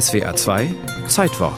SWA 0.00 0.34
2 0.34 0.74
Zeitwort. 1.06 1.52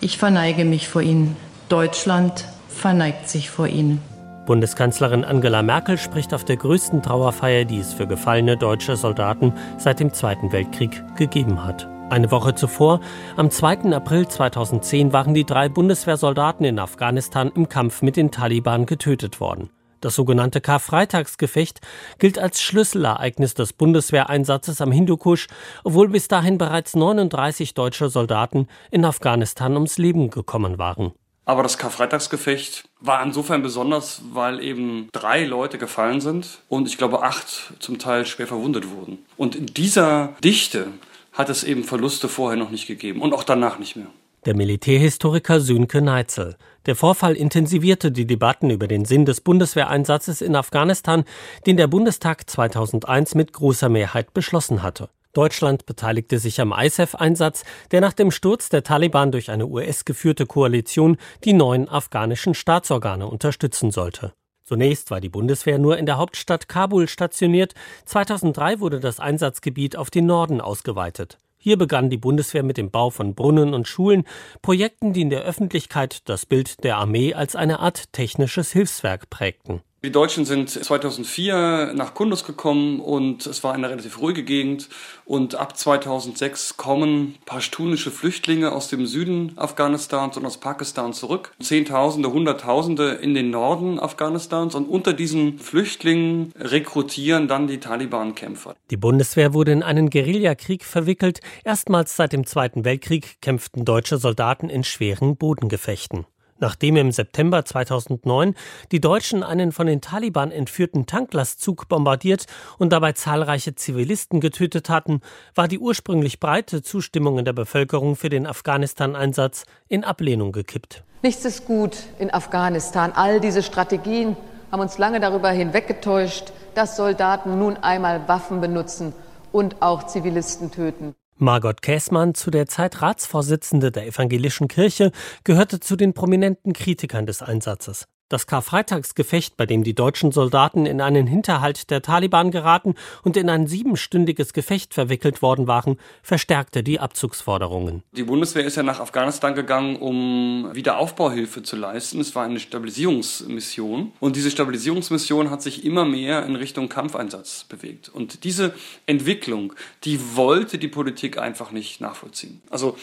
Ich 0.00 0.16
verneige 0.16 0.64
mich 0.64 0.88
vor 0.88 1.02
Ihnen. 1.02 1.36
Deutschland 1.68 2.46
verneigt 2.68 3.28
sich 3.28 3.50
vor 3.50 3.66
Ihnen. 3.66 4.00
Bundeskanzlerin 4.46 5.24
Angela 5.24 5.62
Merkel 5.62 5.98
spricht 5.98 6.32
auf 6.32 6.44
der 6.44 6.56
größten 6.56 7.02
Trauerfeier, 7.02 7.66
die 7.66 7.78
es 7.78 7.92
für 7.92 8.06
gefallene 8.06 8.56
deutsche 8.56 8.96
Soldaten 8.96 9.52
seit 9.76 10.00
dem 10.00 10.14
Zweiten 10.14 10.50
Weltkrieg 10.52 11.02
gegeben 11.16 11.62
hat. 11.62 11.86
Eine 12.08 12.30
Woche 12.30 12.54
zuvor, 12.54 13.00
am 13.36 13.50
2. 13.50 13.92
April 13.92 14.28
2010, 14.28 15.12
waren 15.12 15.34
die 15.34 15.44
drei 15.44 15.68
Bundeswehrsoldaten 15.68 16.64
in 16.64 16.78
Afghanistan 16.78 17.52
im 17.54 17.68
Kampf 17.68 18.00
mit 18.00 18.16
den 18.16 18.30
Taliban 18.30 18.86
getötet 18.86 19.40
worden. 19.40 19.68
Das 20.00 20.14
sogenannte 20.14 20.60
Karfreitagsgefecht 20.60 21.80
gilt 22.18 22.38
als 22.38 22.60
Schlüsselereignis 22.60 23.54
des 23.54 23.72
Bundeswehreinsatzes 23.72 24.80
am 24.80 24.92
Hindukusch, 24.92 25.46
obwohl 25.84 26.08
bis 26.08 26.28
dahin 26.28 26.58
bereits 26.58 26.94
39 26.94 27.74
deutsche 27.74 28.08
Soldaten 28.08 28.68
in 28.90 29.04
Afghanistan 29.04 29.74
ums 29.74 29.98
Leben 29.98 30.30
gekommen 30.30 30.78
waren. 30.78 31.12
Aber 31.46 31.62
das 31.62 31.78
Karfreitagsgefecht 31.78 32.88
war 33.00 33.22
insofern 33.22 33.62
besonders, 33.62 34.20
weil 34.32 34.60
eben 34.62 35.08
drei 35.12 35.44
Leute 35.44 35.78
gefallen 35.78 36.20
sind 36.20 36.58
und 36.68 36.88
ich 36.88 36.98
glaube 36.98 37.22
acht 37.22 37.74
zum 37.78 37.98
Teil 37.98 38.26
schwer 38.26 38.48
verwundet 38.48 38.90
wurden. 38.90 39.18
Und 39.36 39.54
in 39.54 39.66
dieser 39.66 40.34
Dichte 40.42 40.88
hat 41.32 41.48
es 41.48 41.62
eben 41.62 41.84
Verluste 41.84 42.28
vorher 42.28 42.58
noch 42.58 42.70
nicht 42.70 42.88
gegeben 42.88 43.22
und 43.22 43.32
auch 43.32 43.44
danach 43.44 43.78
nicht 43.78 43.94
mehr. 43.94 44.08
Der 44.46 44.54
Militärhistoriker 44.54 45.58
Sönke 45.58 46.00
Neitzel. 46.00 46.54
Der 46.86 46.94
Vorfall 46.94 47.34
intensivierte 47.34 48.12
die 48.12 48.28
Debatten 48.28 48.70
über 48.70 48.86
den 48.86 49.04
Sinn 49.04 49.24
des 49.24 49.40
Bundeswehreinsatzes 49.40 50.40
in 50.40 50.54
Afghanistan, 50.54 51.24
den 51.66 51.76
der 51.76 51.88
Bundestag 51.88 52.48
2001 52.48 53.34
mit 53.34 53.52
großer 53.52 53.88
Mehrheit 53.88 54.32
beschlossen 54.34 54.84
hatte. 54.84 55.08
Deutschland 55.32 55.84
beteiligte 55.84 56.38
sich 56.38 56.60
am 56.60 56.72
ISAF-Einsatz, 56.72 57.64
der 57.90 58.00
nach 58.00 58.12
dem 58.12 58.30
Sturz 58.30 58.68
der 58.68 58.84
Taliban 58.84 59.32
durch 59.32 59.50
eine 59.50 59.66
US-geführte 59.66 60.46
Koalition 60.46 61.16
die 61.42 61.52
neuen 61.52 61.88
afghanischen 61.88 62.54
Staatsorgane 62.54 63.26
unterstützen 63.26 63.90
sollte. 63.90 64.32
Zunächst 64.62 65.10
war 65.10 65.20
die 65.20 65.28
Bundeswehr 65.28 65.80
nur 65.80 65.98
in 65.98 66.06
der 66.06 66.18
Hauptstadt 66.18 66.68
Kabul 66.68 67.08
stationiert, 67.08 67.74
2003 68.04 68.78
wurde 68.78 69.00
das 69.00 69.18
Einsatzgebiet 69.18 69.96
auf 69.96 70.10
den 70.10 70.26
Norden 70.26 70.60
ausgeweitet. 70.60 71.38
Hier 71.66 71.76
begann 71.76 72.10
die 72.10 72.16
Bundeswehr 72.16 72.62
mit 72.62 72.76
dem 72.76 72.92
Bau 72.92 73.10
von 73.10 73.34
Brunnen 73.34 73.74
und 73.74 73.88
Schulen, 73.88 74.22
Projekten, 74.62 75.12
die 75.12 75.22
in 75.22 75.30
der 75.30 75.42
Öffentlichkeit 75.42 76.20
das 76.28 76.46
Bild 76.46 76.84
der 76.84 76.96
Armee 76.96 77.34
als 77.34 77.56
eine 77.56 77.80
Art 77.80 78.12
technisches 78.12 78.70
Hilfswerk 78.70 79.30
prägten. 79.30 79.82
Die 80.04 80.12
Deutschen 80.12 80.44
sind 80.44 80.70
2004 80.70 81.92
nach 81.96 82.14
Kunduz 82.14 82.44
gekommen 82.44 83.00
und 83.00 83.46
es 83.46 83.64
war 83.64 83.72
eine 83.72 83.88
relativ 83.88 84.20
ruhige 84.20 84.44
Gegend. 84.44 84.88
Und 85.24 85.54
ab 85.54 85.76
2006 85.76 86.76
kommen 86.76 87.34
pashtunische 87.46 88.10
Flüchtlinge 88.10 88.72
aus 88.72 88.88
dem 88.88 89.06
Süden 89.06 89.52
Afghanistans 89.56 90.36
und 90.36 90.44
aus 90.44 90.58
Pakistan 90.58 91.12
zurück. 91.12 91.54
Zehntausende, 91.60 92.30
Hunderttausende 92.30 93.14
in 93.14 93.34
den 93.34 93.50
Norden 93.50 93.98
Afghanistans. 93.98 94.74
Und 94.74 94.86
unter 94.86 95.14
diesen 95.14 95.58
Flüchtlingen 95.58 96.52
rekrutieren 96.56 97.48
dann 97.48 97.66
die 97.66 97.80
Taliban-Kämpfer. 97.80 98.76
Die 98.90 98.96
Bundeswehr 98.98 99.54
wurde 99.54 99.72
in 99.72 99.82
einen 99.82 100.10
Guerillakrieg 100.10 100.84
verwickelt. 100.84 101.40
Erstmals 101.64 102.14
seit 102.14 102.32
dem 102.32 102.46
Zweiten 102.46 102.84
Weltkrieg 102.84 103.40
kämpften 103.40 103.84
deutsche 103.84 104.18
Soldaten 104.18 104.68
in 104.68 104.84
schweren 104.84 105.36
Bodengefechten. 105.36 106.26
Nachdem 106.58 106.96
im 106.96 107.12
September 107.12 107.64
2009 107.64 108.54
die 108.90 109.00
Deutschen 109.00 109.42
einen 109.42 109.72
von 109.72 109.86
den 109.86 110.00
Taliban 110.00 110.50
entführten 110.50 111.06
Tanklastzug 111.06 111.88
bombardiert 111.88 112.46
und 112.78 112.92
dabei 112.92 113.12
zahlreiche 113.12 113.74
Zivilisten 113.74 114.40
getötet 114.40 114.88
hatten, 114.88 115.20
war 115.54 115.68
die 115.68 115.78
ursprünglich 115.78 116.40
breite 116.40 116.82
Zustimmung 116.82 117.38
in 117.38 117.44
der 117.44 117.52
Bevölkerung 117.52 118.16
für 118.16 118.30
den 118.30 118.46
Afghanistan-Einsatz 118.46 119.64
in 119.88 120.04
Ablehnung 120.04 120.52
gekippt. 120.52 121.04
Nichts 121.22 121.44
ist 121.44 121.66
gut 121.66 121.96
in 122.18 122.32
Afghanistan. 122.32 123.12
All 123.14 123.40
diese 123.40 123.62
Strategien 123.62 124.36
haben 124.72 124.80
uns 124.80 124.98
lange 124.98 125.20
darüber 125.20 125.50
hinweggetäuscht, 125.50 126.52
dass 126.74 126.96
Soldaten 126.96 127.58
nun 127.58 127.76
einmal 127.76 128.28
Waffen 128.28 128.60
benutzen 128.60 129.12
und 129.52 129.82
auch 129.82 130.06
Zivilisten 130.06 130.70
töten. 130.70 131.14
Margot 131.38 131.82
Käßmann, 131.82 132.34
zu 132.34 132.50
der 132.50 132.66
Zeit 132.66 133.02
Ratsvorsitzende 133.02 133.92
der 133.92 134.06
Evangelischen 134.06 134.68
Kirche, 134.68 135.12
gehörte 135.44 135.80
zu 135.80 135.94
den 135.96 136.14
prominenten 136.14 136.72
Kritikern 136.72 137.26
des 137.26 137.42
Einsatzes. 137.42 138.06
Das 138.28 138.48
Karfreitagsgefecht, 138.48 139.56
bei 139.56 139.66
dem 139.66 139.84
die 139.84 139.94
deutschen 139.94 140.32
Soldaten 140.32 140.84
in 140.84 141.00
einen 141.00 141.28
Hinterhalt 141.28 141.90
der 141.90 142.02
Taliban 142.02 142.50
geraten 142.50 142.96
und 143.22 143.36
in 143.36 143.48
ein 143.48 143.68
siebenstündiges 143.68 144.52
Gefecht 144.52 144.94
verwickelt 144.94 145.42
worden 145.42 145.68
waren, 145.68 145.96
verstärkte 146.22 146.82
die 146.82 146.98
Abzugsforderungen. 146.98 148.02
Die 148.10 148.24
Bundeswehr 148.24 148.64
ist 148.64 148.76
ja 148.76 148.82
nach 148.82 148.98
Afghanistan 148.98 149.54
gegangen, 149.54 149.94
um 149.94 150.68
Wiederaufbauhilfe 150.72 151.62
zu 151.62 151.76
leisten. 151.76 152.20
Es 152.20 152.34
war 152.34 152.44
eine 152.44 152.58
Stabilisierungsmission. 152.58 154.10
Und 154.18 154.34
diese 154.34 154.50
Stabilisierungsmission 154.50 155.50
hat 155.50 155.62
sich 155.62 155.84
immer 155.84 156.04
mehr 156.04 156.44
in 156.46 156.56
Richtung 156.56 156.88
Kampfeinsatz 156.88 157.62
bewegt. 157.68 158.08
Und 158.08 158.42
diese 158.42 158.74
Entwicklung, 159.06 159.72
die 160.02 160.18
wollte 160.34 160.78
die 160.78 160.88
Politik 160.88 161.38
einfach 161.38 161.70
nicht 161.70 162.00
nachvollziehen. 162.00 162.60
Also, 162.70 162.96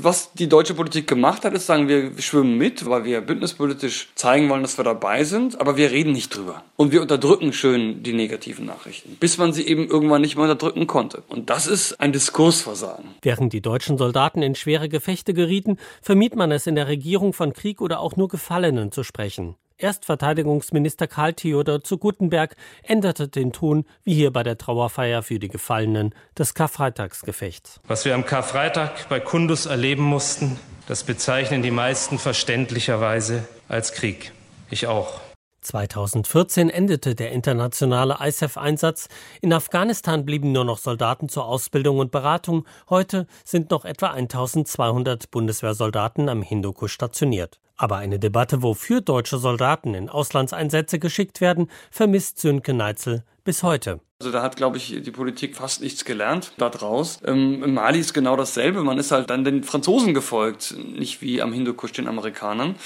was 0.00 0.32
die 0.32 0.48
deutsche 0.48 0.72
Politik 0.72 1.06
gemacht 1.06 1.44
hat, 1.44 1.52
ist 1.52 1.66
sagen, 1.66 1.86
wir 1.86 2.12
schwimmen 2.18 2.56
mit, 2.56 2.88
weil 2.88 3.04
wir 3.04 3.20
bündnispolitisch 3.20 4.08
zeigen 4.14 4.53
wollen, 4.54 4.54
wollen, 4.54 4.62
dass 4.62 4.78
wir 4.78 4.84
dabei 4.84 5.24
sind, 5.24 5.60
aber 5.60 5.76
wir 5.76 5.90
reden 5.90 6.12
nicht 6.12 6.34
drüber. 6.34 6.62
Und 6.76 6.92
wir 6.92 7.02
unterdrücken 7.02 7.52
schön 7.52 8.04
die 8.04 8.12
negativen 8.12 8.64
Nachrichten, 8.64 9.16
bis 9.18 9.36
man 9.36 9.52
sie 9.52 9.66
eben 9.66 9.88
irgendwann 9.88 10.20
nicht 10.20 10.36
mehr 10.36 10.44
unterdrücken 10.44 10.86
konnte. 10.86 11.24
Und 11.28 11.50
das 11.50 11.66
ist 11.66 12.00
ein 12.00 12.12
Diskursversagen. 12.12 13.06
Während 13.22 13.52
die 13.52 13.60
deutschen 13.60 13.98
Soldaten 13.98 14.42
in 14.42 14.54
schwere 14.54 14.88
Gefechte 14.88 15.34
gerieten, 15.34 15.78
vermied 16.02 16.36
man 16.36 16.52
es 16.52 16.68
in 16.68 16.76
der 16.76 16.86
Regierung 16.86 17.32
von 17.32 17.52
Krieg 17.52 17.80
oder 17.80 17.98
auch 17.98 18.16
nur 18.16 18.28
Gefallenen 18.28 18.92
zu 18.92 19.02
sprechen. 19.02 19.56
Erstverteidigungsminister 19.76 21.08
Karl 21.08 21.32
Theodor 21.32 21.82
zu 21.82 21.98
Gutenberg 21.98 22.54
änderte 22.84 23.26
den 23.26 23.52
Ton, 23.52 23.84
wie 24.04 24.14
hier 24.14 24.32
bei 24.32 24.44
der 24.44 24.56
Trauerfeier 24.56 25.24
für 25.24 25.40
die 25.40 25.48
Gefallenen 25.48 26.14
des 26.38 26.54
Karfreitagsgefechts. 26.54 27.80
Was 27.88 28.04
wir 28.04 28.14
am 28.14 28.24
Karfreitag 28.24 29.08
bei 29.08 29.18
Kundus 29.18 29.66
erleben 29.66 30.04
mussten, 30.04 30.60
das 30.86 31.02
bezeichnen 31.02 31.62
die 31.62 31.72
meisten 31.72 32.20
verständlicherweise 32.20 33.48
als 33.68 33.92
Krieg. 33.92 34.32
Ich 34.70 34.86
auch. 34.86 35.20
2014 35.64 36.68
endete 36.68 37.14
der 37.14 37.32
internationale 37.32 38.18
ISAF-Einsatz. 38.20 39.08
In 39.40 39.52
Afghanistan 39.52 40.24
blieben 40.24 40.52
nur 40.52 40.64
noch 40.64 40.78
Soldaten 40.78 41.28
zur 41.28 41.46
Ausbildung 41.46 41.98
und 41.98 42.10
Beratung. 42.10 42.66
Heute 42.90 43.26
sind 43.44 43.70
noch 43.70 43.84
etwa 43.84 44.10
1200 44.10 45.30
Bundeswehrsoldaten 45.30 46.28
am 46.28 46.42
Hindukusch 46.42 46.92
stationiert. 46.92 47.60
Aber 47.76 47.96
eine 47.96 48.18
Debatte, 48.18 48.62
wofür 48.62 49.00
deutsche 49.00 49.38
Soldaten 49.38 49.94
in 49.94 50.08
Auslandseinsätze 50.08 50.98
geschickt 50.98 51.40
werden, 51.40 51.68
vermisst 51.90 52.40
Sönke 52.40 52.72
Neitzel 52.72 53.24
bis 53.44 53.62
heute. 53.62 54.00
Also 54.20 54.32
da 54.32 54.42
hat, 54.42 54.56
glaube 54.56 54.78
ich, 54.78 55.02
die 55.02 55.10
Politik 55.10 55.56
fast 55.56 55.82
nichts 55.82 56.04
gelernt 56.04 56.52
daraus. 56.56 57.20
Ähm, 57.26 57.62
Im 57.62 57.74
Mali 57.74 57.98
ist 57.98 58.14
genau 58.14 58.36
dasselbe. 58.36 58.82
Man 58.82 58.96
ist 58.96 59.10
halt 59.10 59.28
dann 59.28 59.44
den 59.44 59.64
Franzosen 59.64 60.14
gefolgt, 60.14 60.74
nicht 60.78 61.20
wie 61.20 61.42
am 61.42 61.52
Hindukusch 61.52 61.92
den 61.92 62.08
Amerikanern. 62.08 62.76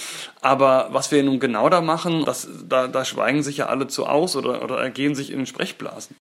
Aber 0.41 0.89
was 0.91 1.13
wir 1.13 1.23
nun 1.23 1.39
genau 1.39 1.69
da 1.69 1.81
machen, 1.81 2.25
das, 2.25 2.49
da, 2.67 2.89
da 2.89 3.05
schweigen 3.05 3.43
sich 3.43 3.59
ja 3.59 3.67
alle 3.67 3.87
zu 3.87 4.07
aus 4.07 4.35
oder, 4.35 4.65
oder 4.65 4.79
ergehen 4.79 5.15
sich 5.15 5.31
in 5.31 5.47
Sprechblasen. 5.47 6.17